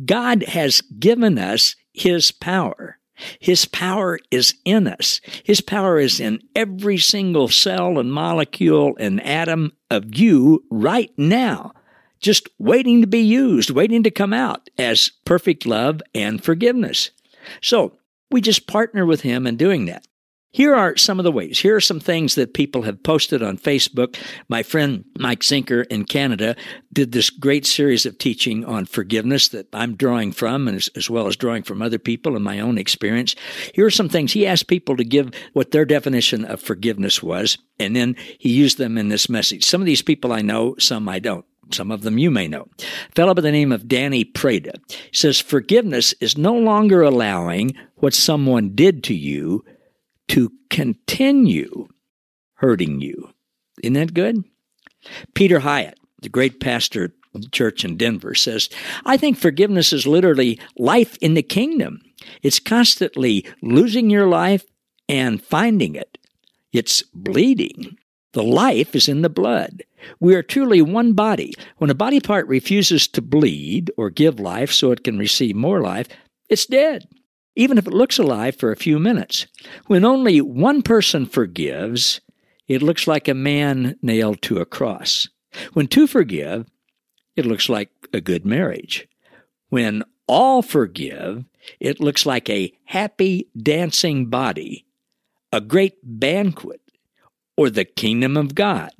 God 0.04 0.44
has 0.44 0.80
given 0.80 1.38
us 1.38 1.74
His 1.92 2.30
power. 2.30 2.98
His 3.40 3.66
power 3.66 4.18
is 4.30 4.54
in 4.64 4.86
us. 4.86 5.20
His 5.44 5.60
power 5.60 5.98
is 5.98 6.20
in 6.20 6.40
every 6.56 6.98
single 6.98 7.48
cell 7.48 7.98
and 7.98 8.12
molecule 8.12 8.96
and 8.98 9.22
atom 9.22 9.72
of 9.90 10.16
you 10.16 10.64
right 10.70 11.10
now, 11.16 11.72
just 12.20 12.48
waiting 12.58 13.00
to 13.00 13.06
be 13.06 13.20
used, 13.20 13.70
waiting 13.70 14.02
to 14.04 14.10
come 14.10 14.32
out 14.32 14.70
as 14.78 15.10
perfect 15.24 15.66
love 15.66 16.00
and 16.14 16.42
forgiveness. 16.42 17.10
So, 17.60 17.98
we 18.32 18.40
just 18.40 18.66
partner 18.66 19.06
with 19.06 19.20
Him 19.20 19.46
in 19.46 19.56
doing 19.56 19.86
that. 19.86 20.06
Here 20.54 20.74
are 20.74 20.98
some 20.98 21.18
of 21.18 21.24
the 21.24 21.32
ways. 21.32 21.58
Here 21.58 21.74
are 21.76 21.80
some 21.80 21.98
things 21.98 22.34
that 22.34 22.52
people 22.52 22.82
have 22.82 23.02
posted 23.02 23.42
on 23.42 23.56
Facebook. 23.56 24.18
My 24.50 24.62
friend 24.62 25.02
Mike 25.18 25.40
Zinker 25.40 25.86
in 25.86 26.04
Canada 26.04 26.56
did 26.92 27.12
this 27.12 27.30
great 27.30 27.64
series 27.64 28.04
of 28.04 28.18
teaching 28.18 28.62
on 28.66 28.84
forgiveness 28.84 29.48
that 29.48 29.68
I'm 29.72 29.96
drawing 29.96 30.30
from, 30.30 30.68
and 30.68 30.76
as, 30.76 30.90
as, 30.94 31.08
well 31.08 31.26
as 31.26 31.36
drawing 31.36 31.62
from 31.62 31.80
other 31.80 31.98
people 31.98 32.36
and 32.36 32.44
my 32.44 32.60
own 32.60 32.76
experience. 32.76 33.34
Here 33.72 33.86
are 33.86 33.90
some 33.90 34.10
things 34.10 34.32
he 34.32 34.46
asked 34.46 34.66
people 34.66 34.98
to 34.98 35.04
give 35.04 35.30
what 35.54 35.70
their 35.70 35.86
definition 35.86 36.44
of 36.44 36.60
forgiveness 36.60 37.22
was, 37.22 37.56
and 37.80 37.96
then 37.96 38.14
he 38.38 38.50
used 38.50 38.76
them 38.76 38.98
in 38.98 39.08
this 39.08 39.30
message. 39.30 39.64
Some 39.64 39.80
of 39.80 39.86
these 39.86 40.02
people 40.02 40.34
I 40.34 40.42
know, 40.42 40.74
some 40.78 41.08
I 41.08 41.18
don't. 41.18 41.46
Some 41.72 41.90
of 41.90 42.02
them 42.02 42.18
you 42.18 42.30
may 42.30 42.48
know. 42.48 42.68
A 42.80 43.12
fellow 43.12 43.34
by 43.34 43.42
the 43.42 43.52
name 43.52 43.72
of 43.72 43.88
Danny 43.88 44.24
Prada 44.24 44.74
says 45.12 45.40
forgiveness 45.40 46.14
is 46.20 46.36
no 46.36 46.54
longer 46.54 47.02
allowing 47.02 47.74
what 47.96 48.14
someone 48.14 48.74
did 48.74 49.02
to 49.04 49.14
you 49.14 49.64
to 50.28 50.52
continue 50.70 51.88
hurting 52.54 53.00
you. 53.00 53.30
Isn't 53.82 53.94
that 53.94 54.14
good? 54.14 54.44
Peter 55.34 55.60
Hiett, 55.60 55.94
the 56.20 56.28
great 56.28 56.60
pastor 56.60 57.12
of 57.34 57.42
the 57.42 57.48
church 57.48 57.84
in 57.84 57.96
Denver, 57.96 58.34
says, 58.34 58.68
I 59.04 59.16
think 59.16 59.36
forgiveness 59.36 59.92
is 59.92 60.06
literally 60.06 60.60
life 60.76 61.16
in 61.20 61.34
the 61.34 61.42
kingdom. 61.42 62.00
It's 62.42 62.60
constantly 62.60 63.44
losing 63.62 64.10
your 64.10 64.26
life 64.28 64.64
and 65.08 65.42
finding 65.42 65.94
it. 65.94 66.18
It's 66.72 67.02
bleeding. 67.12 67.98
The 68.32 68.42
life 68.42 68.94
is 68.96 69.08
in 69.08 69.22
the 69.22 69.28
blood. 69.28 69.82
We 70.18 70.34
are 70.34 70.42
truly 70.42 70.82
one 70.82 71.12
body. 71.12 71.52
When 71.78 71.90
a 71.90 71.94
body 71.94 72.20
part 72.20 72.46
refuses 72.48 73.06
to 73.08 73.22
bleed 73.22 73.90
or 73.96 74.10
give 74.10 74.40
life 74.40 74.72
so 74.72 74.90
it 74.90 75.04
can 75.04 75.18
receive 75.18 75.54
more 75.54 75.80
life, 75.80 76.08
it's 76.48 76.66
dead 76.66 77.06
even 77.54 77.78
if 77.78 77.86
it 77.86 77.92
looks 77.92 78.18
alive 78.18 78.56
for 78.56 78.70
a 78.70 78.76
few 78.76 78.98
minutes. 78.98 79.46
When 79.86 80.04
only 80.04 80.40
one 80.40 80.82
person 80.82 81.26
forgives, 81.26 82.20
it 82.66 82.82
looks 82.82 83.06
like 83.06 83.28
a 83.28 83.34
man 83.34 83.96
nailed 84.02 84.42
to 84.42 84.58
a 84.58 84.66
cross. 84.66 85.28
When 85.72 85.86
two 85.86 86.06
forgive, 86.06 86.66
it 87.36 87.46
looks 87.46 87.68
like 87.68 87.90
a 88.12 88.20
good 88.20 88.46
marriage. 88.46 89.08
When 89.68 90.02
all 90.26 90.62
forgive, 90.62 91.44
it 91.78 92.00
looks 92.00 92.24
like 92.24 92.48
a 92.48 92.72
happy 92.84 93.48
dancing 93.56 94.26
body, 94.26 94.86
a 95.52 95.60
great 95.60 95.96
banquet, 96.02 96.80
or 97.56 97.70
the 97.70 97.84
kingdom 97.84 98.36
of 98.36 98.54
God. 98.54 98.90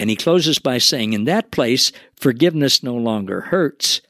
And 0.00 0.10
he 0.10 0.16
closes 0.16 0.58
by 0.58 0.78
saying, 0.78 1.12
In 1.12 1.24
that 1.24 1.50
place, 1.50 1.92
forgiveness 2.16 2.82
no 2.82 2.94
longer 2.94 3.42
hurts, 3.42 4.00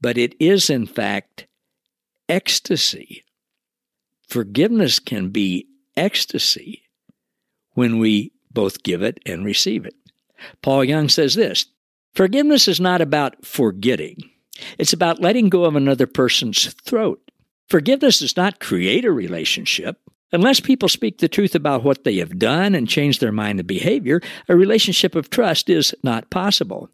but 0.00 0.18
it 0.18 0.34
is, 0.40 0.70
in 0.70 0.86
fact, 0.86 1.46
ecstasy. 2.28 3.24
Forgiveness 4.28 4.98
can 4.98 5.30
be 5.30 5.66
ecstasy 5.96 6.82
when 7.74 7.98
we 7.98 8.32
both 8.50 8.82
give 8.82 9.02
it 9.02 9.18
and 9.26 9.44
receive 9.44 9.84
it. 9.84 9.94
Paul 10.62 10.84
Young 10.84 11.08
says 11.08 11.34
this 11.34 11.66
Forgiveness 12.14 12.68
is 12.68 12.80
not 12.80 13.00
about 13.00 13.44
forgetting, 13.44 14.30
it's 14.78 14.92
about 14.92 15.20
letting 15.20 15.48
go 15.48 15.64
of 15.64 15.76
another 15.76 16.06
person's 16.06 16.72
throat. 16.84 17.20
Forgiveness 17.68 18.18
does 18.18 18.36
not 18.36 18.60
create 18.60 19.04
a 19.04 19.12
relationship. 19.12 19.98
Unless 20.32 20.60
people 20.60 20.88
speak 20.88 21.18
the 21.18 21.28
truth 21.28 21.54
about 21.54 21.84
what 21.84 22.04
they 22.04 22.16
have 22.16 22.38
done 22.38 22.74
and 22.74 22.88
change 22.88 23.18
their 23.18 23.32
mind 23.32 23.60
and 23.60 23.66
behavior, 23.66 24.20
a 24.48 24.56
relationship 24.56 25.14
of 25.14 25.28
trust 25.28 25.68
is 25.68 25.94
not 26.02 26.30
possible. 26.30 26.88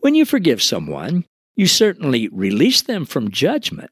When 0.00 0.14
you 0.14 0.24
forgive 0.24 0.60
someone, 0.60 1.24
you 1.54 1.66
certainly 1.66 2.28
release 2.28 2.82
them 2.82 3.04
from 3.04 3.30
judgment, 3.30 3.90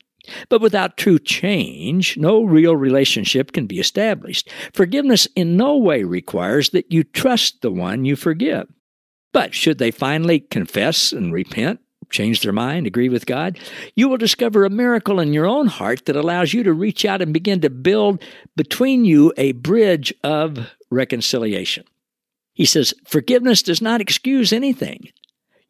but 0.48 0.60
without 0.60 0.96
true 0.96 1.18
change, 1.18 2.16
no 2.16 2.42
real 2.42 2.76
relationship 2.76 3.52
can 3.52 3.66
be 3.66 3.78
established. 3.78 4.50
Forgiveness 4.72 5.28
in 5.36 5.56
no 5.56 5.76
way 5.76 6.02
requires 6.02 6.70
that 6.70 6.92
you 6.92 7.04
trust 7.04 7.62
the 7.62 7.70
one 7.70 8.04
you 8.04 8.16
forgive. 8.16 8.66
But 9.32 9.54
should 9.54 9.78
they 9.78 9.90
finally 9.90 10.40
confess 10.40 11.12
and 11.12 11.32
repent, 11.32 11.80
change 12.10 12.40
their 12.40 12.52
mind, 12.52 12.86
agree 12.86 13.08
with 13.08 13.26
God, 13.26 13.58
you 13.94 14.08
will 14.08 14.16
discover 14.16 14.64
a 14.64 14.70
miracle 14.70 15.20
in 15.20 15.32
your 15.32 15.46
own 15.46 15.66
heart 15.66 16.06
that 16.06 16.16
allows 16.16 16.52
you 16.52 16.62
to 16.62 16.72
reach 16.72 17.04
out 17.04 17.22
and 17.22 17.32
begin 17.32 17.60
to 17.60 17.70
build 17.70 18.22
between 18.56 19.04
you 19.04 19.32
a 19.36 19.52
bridge 19.52 20.12
of 20.24 20.70
reconciliation. 20.90 21.84
He 22.54 22.64
says, 22.64 22.94
Forgiveness 23.06 23.62
does 23.62 23.80
not 23.80 24.00
excuse 24.00 24.52
anything. 24.52 25.10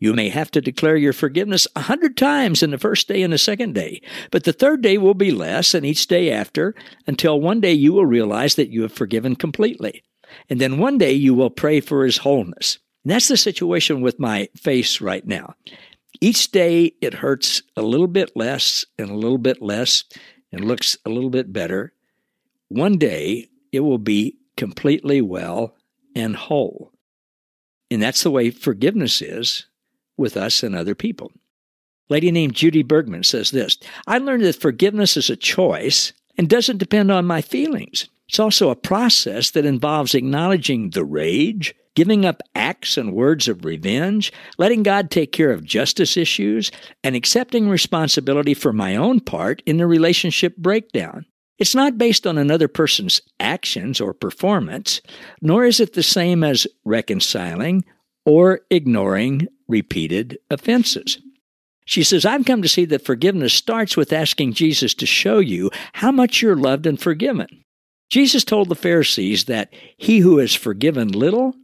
You 0.01 0.15
may 0.15 0.29
have 0.29 0.51
to 0.53 0.61
declare 0.61 0.97
your 0.97 1.13
forgiveness 1.13 1.67
a 1.75 1.81
hundred 1.81 2.17
times 2.17 2.63
in 2.63 2.71
the 2.71 2.79
first 2.79 3.09
day 3.09 3.23
and 3.23 3.33
the 3.33 3.39
second 3.39 3.75
day, 3.75 4.01
but 4.31 4.45
the 4.45 4.53
third 4.53 4.81
day 4.81 4.97
will 4.97 5.15
be 5.15 5.33
less, 5.33 5.75
and 5.75 5.85
each 5.85 6.07
day 6.07 6.31
after, 6.31 6.75
until 7.07 7.41
one 7.41 7.61
day 7.61 7.73
you 7.73 7.93
will 7.93 8.07
realize 8.07 8.55
that 8.55 8.71
you 8.71 8.83
have 8.83 8.93
forgiven 8.93 9.35
completely. 9.35 10.05
And 10.49 10.61
then 10.61 10.79
one 10.79 10.99
day 10.99 11.13
you 11.13 11.35
will 11.35 11.51
pray 11.51 11.81
for 11.81 12.05
his 12.05 12.19
wholeness. 12.19 12.79
And 13.05 13.13
that's 13.13 13.29
the 13.29 13.37
situation 13.37 14.01
with 14.01 14.21
my 14.21 14.49
face 14.57 15.01
right 15.01 15.27
now. 15.27 15.55
Each 16.21 16.51
day 16.51 16.93
it 17.01 17.15
hurts 17.15 17.63
a 17.77 17.83
little 17.83 18.09
bit 18.09 18.33
less 18.35 18.85
and 18.99 19.11
a 19.11 19.15
little 19.15 19.39
bit 19.39 19.63
less 19.63 20.05
and 20.53 20.65
looks 20.65 20.97
a 21.05 21.11
little 21.11 21.31
bit 21.31 21.53
better. 21.53 21.93
One 22.69 22.99
day 22.99 23.49
it 23.73 23.81
will 23.81 23.99
be 23.99 24.39
completely 24.57 25.21
well 25.21 25.77
and 26.15 26.35
whole. 26.35 26.93
And 27.91 28.03
that's 28.03 28.23
the 28.23 28.31
way 28.31 28.51
forgiveness 28.51 29.23
is 29.23 29.67
with 30.17 30.37
us 30.37 30.63
and 30.63 30.75
other 30.75 30.95
people. 30.95 31.33
A 32.11 32.15
lady 32.15 32.31
named 32.31 32.55
Judy 32.55 32.83
Bergman 32.83 33.23
says 33.23 33.51
this 33.51 33.79
I 34.07 34.19
learned 34.19 34.45
that 34.45 34.61
forgiveness 34.61 35.17
is 35.17 35.31
a 35.31 35.37
choice 35.37 36.13
and 36.37 36.49
doesn't 36.49 36.79
depend 36.79 37.11
on 37.11 37.27
my 37.27 37.41
feelings. 37.41 38.09
It's 38.29 38.39
also 38.39 38.71
a 38.71 38.77
process 38.77 39.51
that 39.53 39.65
involves 39.65 40.15
acknowledging 40.15 40.91
the 40.91 41.05
rage, 41.05 41.75
giving 41.99 42.25
up 42.25 42.45
acts 42.55 42.97
and 42.97 43.13
words 43.13 43.49
of 43.49 43.65
revenge, 43.65 44.33
letting 44.57 44.85
God 44.85 45.11
take 45.11 45.33
care 45.33 45.51
of 45.51 45.65
justice 45.65 46.17
issues, 46.17 46.71
and 47.03 47.17
accepting 47.17 47.69
responsibility 47.69 48.55
for 48.55 48.73
my 48.73 48.95
own 48.95 49.19
part 49.19 49.65
in 49.67 49.79
the 49.79 49.87
relationship 49.89 50.57
breakdown. 50.57 51.27
It's 51.59 51.75
not 51.75 51.99
based 51.99 52.25
on 52.25 52.39
another 52.39 52.69
person's 52.69 53.21
actions 53.41 54.01
or 54.01 54.15
performance, 54.15 55.01
nor 55.43 55.65
is 55.65 55.81
it 55.81 55.95
the 55.95 56.05
same 56.05 56.45
as 56.45 56.69
reconciling 56.85 57.85
or 58.25 58.61
ignoring 58.71 59.49
repeated 59.67 60.39
offenses. 60.53 61.19
She 61.85 62.05
says, 62.05 62.25
I've 62.25 62.45
come 62.45 62.63
to 62.63 62.69
see 62.69 62.85
that 62.85 63.05
forgiveness 63.05 63.55
starts 63.55 63.97
with 63.97 64.13
asking 64.13 64.53
Jesus 64.53 64.95
to 64.95 65.05
show 65.05 65.41
you 65.41 65.73
how 65.95 66.13
much 66.13 66.43
you're 66.43 66.55
loved 66.55 66.87
and 66.87 67.01
forgiven. 67.01 67.49
Jesus 68.09 68.45
told 68.45 68.69
the 68.69 68.77
Pharisees 68.77 69.47
that 69.47 69.75
he 69.97 70.21
who 70.21 70.39
is 70.39 70.55
forgiven 70.55 71.09
little 71.09 71.57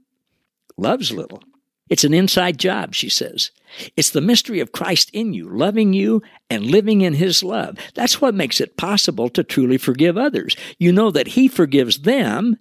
loves 0.76 1.12
little. 1.12 1.42
It's 1.90 2.04
an 2.04 2.14
inside 2.14 2.58
job, 2.58 2.94
she 2.94 3.08
says. 3.08 3.50
It's 3.96 4.10
the 4.10 4.20
mystery 4.20 4.60
of 4.60 4.72
Christ 4.72 5.10
in 5.12 5.34
you, 5.34 5.48
loving 5.48 5.92
you 5.92 6.22
and 6.48 6.64
living 6.64 7.02
in 7.02 7.14
his 7.14 7.42
love. 7.42 7.76
That's 7.94 8.20
what 8.20 8.34
makes 8.34 8.60
it 8.60 8.76
possible 8.76 9.28
to 9.30 9.44
truly 9.44 9.76
forgive 9.76 10.16
others. 10.16 10.56
You 10.78 10.92
know 10.92 11.10
that 11.10 11.28
he 11.28 11.48
forgives 11.48 12.00
them 12.00 12.56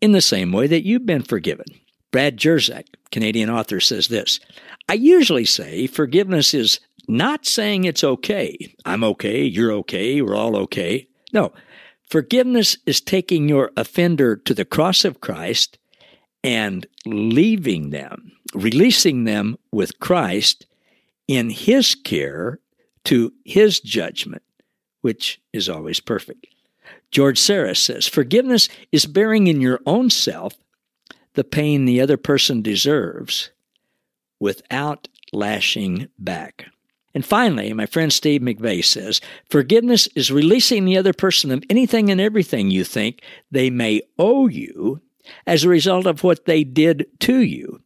in 0.00 0.12
the 0.12 0.20
same 0.20 0.52
way 0.52 0.66
that 0.66 0.84
you've 0.84 1.06
been 1.06 1.22
forgiven. 1.22 1.66
Brad 2.10 2.36
Jersak, 2.36 2.86
Canadian 3.10 3.50
author, 3.50 3.80
says 3.80 4.08
this 4.08 4.40
I 4.88 4.94
usually 4.94 5.44
say 5.44 5.86
forgiveness 5.86 6.52
is 6.54 6.80
not 7.06 7.46
saying 7.46 7.84
it's 7.84 8.04
okay. 8.04 8.74
I'm 8.84 9.04
okay, 9.04 9.42
you're 9.42 9.72
okay, 9.72 10.20
we're 10.20 10.36
all 10.36 10.56
okay. 10.56 11.08
No, 11.32 11.52
forgiveness 12.08 12.76
is 12.86 13.00
taking 13.00 13.48
your 13.48 13.70
offender 13.76 14.36
to 14.36 14.54
the 14.54 14.64
cross 14.64 15.04
of 15.04 15.20
Christ 15.20 15.78
and 16.44 16.86
leaving 17.06 17.90
them, 17.90 18.32
releasing 18.54 19.24
them 19.24 19.56
with 19.72 19.98
Christ 19.98 20.66
in 21.26 21.50
His 21.50 21.94
care 21.94 22.60
to 23.04 23.32
His 23.44 23.80
judgment, 23.80 24.42
which 25.00 25.40
is 25.52 25.68
always 25.68 25.98
perfect. 25.98 26.46
George 27.10 27.40
Sarris 27.40 27.78
says, 27.78 28.06
Forgiveness 28.06 28.68
is 28.92 29.06
bearing 29.06 29.46
in 29.46 29.60
your 29.60 29.80
own 29.86 30.10
self 30.10 30.54
the 31.32 31.44
pain 31.44 31.84
the 31.84 32.00
other 32.00 32.16
person 32.16 32.62
deserves 32.62 33.50
without 34.38 35.08
lashing 35.32 36.08
back. 36.18 36.66
And 37.14 37.24
finally, 37.24 37.72
my 37.72 37.86
friend 37.86 38.12
Steve 38.12 38.40
McVey 38.40 38.84
says, 38.84 39.20
forgiveness 39.48 40.08
is 40.16 40.32
releasing 40.32 40.84
the 40.84 40.98
other 40.98 41.12
person 41.12 41.52
of 41.52 41.62
anything 41.70 42.10
and 42.10 42.20
everything 42.20 42.70
you 42.70 42.84
think 42.84 43.22
they 43.52 43.70
may 43.70 44.02
owe 44.18 44.48
you 44.48 45.00
as 45.46 45.64
a 45.64 45.68
result 45.68 46.06
of 46.06 46.22
what 46.22 46.44
they 46.44 46.64
did 46.64 47.06
to 47.20 47.40
you, 47.40 47.80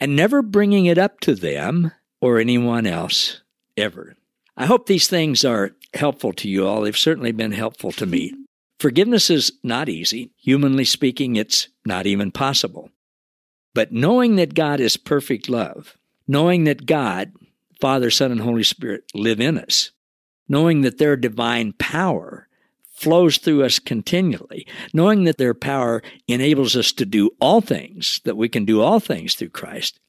and 0.00 0.14
never 0.14 0.42
bringing 0.42 0.86
it 0.86 0.98
up 0.98 1.20
to 1.20 1.34
them 1.34 1.92
or 2.20 2.38
anyone 2.38 2.86
else 2.86 3.42
ever. 3.76 4.16
I 4.56 4.66
hope 4.66 4.86
these 4.86 5.08
things 5.08 5.44
are 5.44 5.72
helpful 5.94 6.32
to 6.34 6.48
you 6.48 6.66
all. 6.66 6.82
They've 6.82 6.96
certainly 6.96 7.32
been 7.32 7.52
helpful 7.52 7.92
to 7.92 8.06
me. 8.06 8.32
Forgiveness 8.78 9.30
is 9.30 9.52
not 9.62 9.88
easy. 9.88 10.30
Humanly 10.36 10.84
speaking, 10.84 11.36
it's 11.36 11.68
not 11.84 12.06
even 12.06 12.30
possible. 12.30 12.90
But 13.74 13.92
knowing 13.92 14.36
that 14.36 14.54
God 14.54 14.80
is 14.80 14.96
perfect 14.96 15.48
love, 15.48 15.96
knowing 16.28 16.64
that 16.64 16.86
God, 16.86 17.32
Father, 17.80 18.10
Son, 18.10 18.30
and 18.30 18.40
Holy 18.40 18.62
Spirit 18.62 19.04
live 19.14 19.40
in 19.40 19.58
us, 19.58 19.90
knowing 20.48 20.82
that 20.82 20.98
their 20.98 21.16
divine 21.16 21.72
power 21.72 22.48
flows 22.94 23.38
through 23.38 23.64
us 23.64 23.78
continually, 23.78 24.66
knowing 24.92 25.24
that 25.24 25.36
their 25.36 25.54
power 25.54 26.02
enables 26.28 26.76
us 26.76 26.92
to 26.92 27.04
do 27.04 27.30
all 27.40 27.60
things, 27.60 28.20
that 28.24 28.36
we 28.36 28.48
can 28.48 28.64
do 28.64 28.80
all 28.80 29.00
things 29.00 29.34
through 29.34 29.50
Christ, 29.50 30.00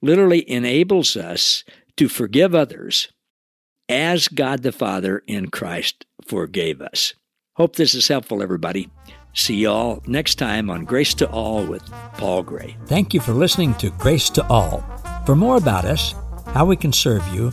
literally 0.00 0.48
enables 0.50 1.16
us 1.16 1.62
to 1.96 2.08
forgive 2.08 2.54
others 2.54 3.08
as 3.88 4.28
God 4.28 4.62
the 4.62 4.72
Father 4.72 5.22
in 5.26 5.48
Christ 5.48 6.06
forgave 6.26 6.80
us. 6.80 7.14
Hope 7.56 7.76
this 7.76 7.94
is 7.94 8.08
helpful, 8.08 8.42
everybody. 8.42 8.88
See 9.34 9.56
you 9.56 9.70
all 9.70 10.02
next 10.06 10.36
time 10.36 10.70
on 10.70 10.84
Grace 10.84 11.14
to 11.14 11.30
All 11.30 11.64
with 11.66 11.82
Paul 12.14 12.42
Gray. 12.42 12.76
Thank 12.86 13.14
you 13.14 13.20
for 13.20 13.32
listening 13.32 13.74
to 13.74 13.90
Grace 13.90 14.30
to 14.30 14.46
All. 14.48 14.80
For 15.26 15.36
more 15.36 15.56
about 15.56 15.84
us, 15.84 16.14
how 16.48 16.64
we 16.66 16.76
can 16.76 16.92
serve 16.92 17.26
you, 17.28 17.52